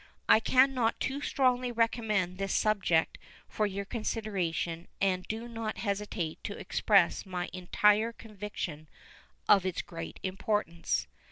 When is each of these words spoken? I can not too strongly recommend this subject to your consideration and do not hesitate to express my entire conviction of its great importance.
I 0.27 0.39
can 0.39 0.73
not 0.73 0.99
too 0.99 1.21
strongly 1.21 1.71
recommend 1.71 2.39
this 2.39 2.55
subject 2.55 3.19
to 3.55 3.65
your 3.65 3.85
consideration 3.85 4.87
and 4.99 5.27
do 5.27 5.47
not 5.47 5.77
hesitate 5.77 6.43
to 6.45 6.57
express 6.57 7.23
my 7.23 7.51
entire 7.53 8.11
conviction 8.11 8.89
of 9.47 9.63
its 9.63 9.83
great 9.83 10.19
importance. 10.23 11.05